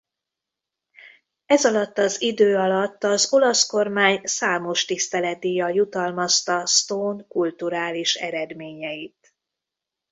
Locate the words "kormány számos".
3.67-4.85